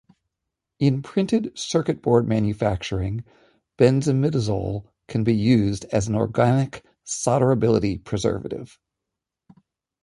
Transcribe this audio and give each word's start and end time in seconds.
In 0.79 1.03
printed 1.03 1.51
circuit 1.55 2.01
board 2.01 2.27
manufacturing, 2.27 3.23
benzimidazole 3.77 4.87
can 5.07 5.23
be 5.23 5.35
used 5.35 5.85
as 5.91 6.09
a 6.09 6.15
organic 6.15 6.83
solderability 7.05 8.03
preservative. 8.03 8.79